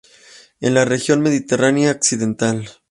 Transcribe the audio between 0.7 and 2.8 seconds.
la región mediterránea occidental.